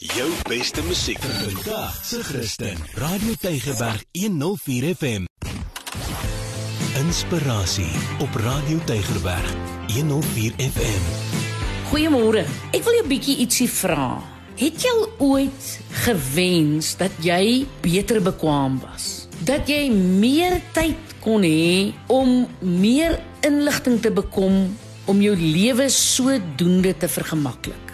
Jou 0.00 0.30
beste 0.48 0.82
musiek 0.82 1.18
Vandag 1.20 2.04
se 2.04 2.22
Christen. 2.24 2.76
Radio 2.94 3.34
Tygerberg 3.40 4.04
104 4.12 4.94
FM. 4.94 5.24
Inspirasie 6.96 7.92
op 8.20 8.34
Radio 8.34 8.78
Tygerberg 8.84 9.52
104 9.92 10.52
FM. 10.56 11.04
Goeiemôre. 11.90 12.46
Ek 12.72 12.80
wil 12.88 12.98
jou 13.02 13.04
bietjie 13.12 13.36
ietsie 13.44 13.68
vra. 13.68 14.16
Het 14.56 14.80
jy 14.80 14.94
al 14.96 15.06
ooit 15.28 15.68
gewens 16.06 16.94
dat 16.96 17.12
jy 17.20 17.66
beter 17.84 18.22
bekwam 18.24 18.80
was? 18.86 19.28
Dat 19.44 19.68
jy 19.68 19.90
meer 19.92 20.56
tyd 20.72 21.16
kon 21.20 21.44
hê 21.44 21.92
om 22.08 22.46
meer 22.64 23.20
inligting 23.44 24.00
te 24.00 24.10
bekom 24.10 24.64
om 25.04 25.20
jou 25.20 25.36
lewe 25.36 25.92
sodoende 25.92 26.96
te 26.96 27.12
vergemaklik? 27.12 27.91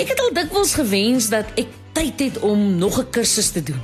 Ek 0.00 0.08
het 0.08 0.20
al 0.20 0.32
dikwels 0.32 0.74
gewens 0.74 1.28
dat 1.28 1.48
ek 1.60 1.68
tyd 1.92 2.20
het 2.20 2.38
om 2.40 2.76
nog 2.80 2.98
'n 2.98 3.10
kursus 3.10 3.50
te 3.50 3.62
doen. 3.62 3.80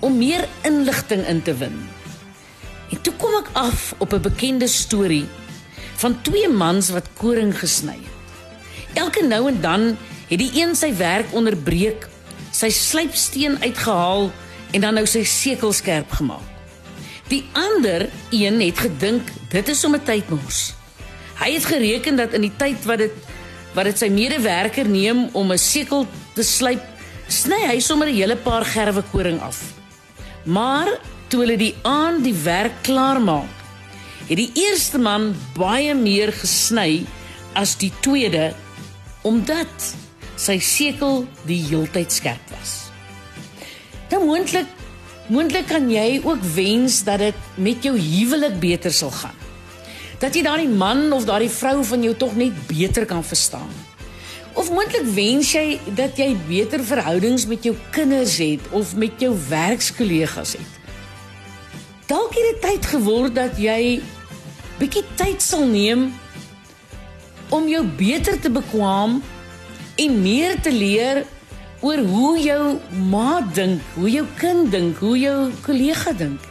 Om 0.00 0.18
meer 0.18 0.48
inligting 0.62 1.26
in 1.26 1.42
te 1.42 1.54
win. 1.54 1.88
En 2.90 3.00
toe 3.00 3.12
kom 3.16 3.34
ek 3.34 3.50
af 3.52 3.94
op 3.98 4.12
'n 4.12 4.20
bekende 4.20 4.66
storie 4.66 5.26
van 5.96 6.22
twee 6.22 6.48
mans 6.48 6.90
wat 6.90 7.12
koring 7.16 7.58
gesny 7.58 7.98
het. 8.00 8.20
Elke 8.92 9.24
nou 9.24 9.48
en 9.48 9.60
dan 9.60 9.96
het 10.28 10.38
die 10.38 10.50
een 10.54 10.76
sy 10.76 10.96
werk 10.96 11.32
onderbreek, 11.32 12.08
sy 12.50 12.70
slypsteen 12.70 13.62
uitgehaal 13.62 14.30
en 14.70 14.80
dan 14.80 14.94
nou 14.94 15.06
sy 15.06 15.24
sekel 15.24 15.72
skerp 15.72 16.10
gemaak. 16.10 16.48
Die 17.28 17.44
ander 17.52 18.08
een 18.30 18.60
het 18.60 18.78
gedink 18.78 19.28
dit 19.48 19.68
is 19.68 19.84
om 19.84 19.94
'n 19.94 20.04
tydmors. 20.04 20.74
Hy 21.38 21.52
het 21.52 21.64
gereken 21.64 22.16
dat 22.16 22.32
in 22.32 22.40
die 22.40 22.56
tyd 22.56 22.84
wat 22.84 22.98
dit 22.98 23.12
wat 23.74 23.88
dit 23.88 23.98
sy 23.98 24.08
medewerker 24.12 24.88
neem 24.88 25.28
om 25.32 25.52
'n 25.52 25.58
sekel 25.58 26.06
te 26.34 26.42
slyp, 26.42 26.82
sny 27.28 27.66
hy 27.66 27.80
sommer 27.80 28.08
'n 28.08 28.14
hele 28.14 28.36
paar 28.36 28.64
gerwe 28.64 29.02
koring 29.12 29.40
af. 29.40 29.62
Maar 30.44 30.88
toe 31.28 31.40
hulle 31.40 31.56
die 31.56 31.74
aand 31.82 32.24
die 32.24 32.34
werk 32.44 32.82
klaar 32.82 33.20
maak, 33.20 33.56
het 34.28 34.36
die 34.36 34.52
eerste 34.54 34.98
man 34.98 35.34
baie 35.56 35.94
meer 35.94 36.32
gesny 36.32 37.04
as 37.54 37.76
die 37.76 37.92
tweede 38.00 38.54
omdat 39.22 39.94
sy 40.36 40.58
sekel 40.58 41.26
die 41.46 41.60
heeltyd 41.68 42.12
skerp 42.12 42.50
was. 42.50 42.90
Nou 44.10 44.24
moontlik 44.26 44.66
moontlik 45.32 45.68
kan 45.70 45.86
jy 45.90 46.20
ook 46.24 46.42
wens 46.54 47.04
dat 47.06 47.22
dit 47.22 47.34
met 47.56 47.84
jou 47.86 47.94
huwelik 47.96 48.58
beter 48.60 48.92
sal 48.92 49.10
gaan. 49.10 49.41
Dat 50.22 50.36
jy 50.38 50.44
daardie 50.46 50.70
man 50.70 51.08
of 51.12 51.24
daardie 51.26 51.50
vrou 51.50 51.80
van 51.84 52.04
jou 52.06 52.12
tog 52.14 52.36
net 52.38 52.54
beter 52.68 53.06
kan 53.10 53.24
verstaan. 53.26 53.70
Of 54.54 54.68
moontlik 54.70 55.08
wens 55.16 55.50
jy 55.56 55.80
dat 55.98 56.18
jy 56.20 56.36
beter 56.46 56.84
verhoudings 56.86 57.48
met 57.50 57.64
jou 57.66 57.74
kinders 57.90 58.36
het 58.38 58.68
of 58.70 58.94
met 58.94 59.18
jou 59.18 59.32
werkskollegas 59.48 60.54
het. 60.60 60.78
Dalk 62.06 62.36
het 62.36 62.48
dit 62.52 62.62
tyd 62.62 62.86
geword 62.92 63.34
dat 63.34 63.58
jy 63.58 63.98
bietjie 64.78 65.02
tyd 65.18 65.42
sal 65.42 65.66
neem 65.66 66.12
om 67.50 67.66
jou 67.68 67.82
beter 67.98 68.38
te 68.38 68.50
bekwam 68.52 69.18
en 69.98 70.22
meer 70.22 70.54
te 70.62 70.70
leer 70.72 71.24
oor 71.82 71.98
hoe 71.98 72.38
jou 72.38 72.62
ma 73.10 73.40
dink, 73.54 73.82
hoe 73.98 74.10
jou 74.10 74.26
kind 74.38 74.70
dink, 74.70 75.02
hoe 75.02 75.18
jou 75.18 75.36
kollega 75.66 76.14
dink. 76.14 76.50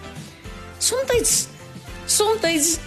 Soms 0.81 1.47
soms 2.05 2.79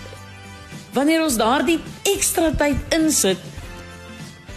wanneer 0.94 1.24
ons 1.24 1.36
daardie 1.38 1.80
ekstra 2.14 2.52
tyd 2.58 2.94
insit, 2.94 3.40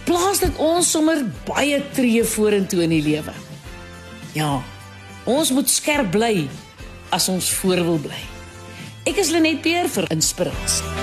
plaas 0.08 0.40
dit 0.40 0.62
ons 0.62 0.86
sommer 0.86 1.24
baie 1.48 1.82
tree 1.96 2.24
vorentoe 2.24 2.84
in 2.86 2.94
die 2.96 3.04
lewe. 3.04 3.34
Ja. 4.36 4.58
Ons 5.28 5.52
moet 5.52 5.68
skerp 5.68 6.12
bly 6.14 6.48
as 7.12 7.28
ons 7.28 7.50
voor 7.60 7.82
wil 7.84 7.98
bly. 8.08 8.20
Ek 9.08 9.18
is 9.20 9.32
Lenet 9.32 9.60
Peer 9.64 9.88
vir 9.92 10.08
inspirasie. 10.14 10.96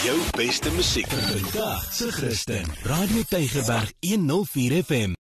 Jou 0.00 0.16
beste 0.36 0.70
musiek 0.72 1.06
Vandag 1.10 1.82
se 1.94 2.12
Christen. 2.14 2.66
Radio 2.88 3.22
Tygerberg 3.28 3.92
104 4.00 4.84
FM. 4.84 5.16